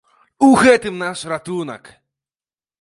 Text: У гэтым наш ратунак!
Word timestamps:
У 0.47 0.49
гэтым 0.61 0.97
наш 1.03 1.23
ратунак! 1.35 1.83